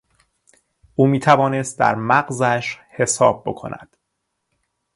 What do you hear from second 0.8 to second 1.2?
او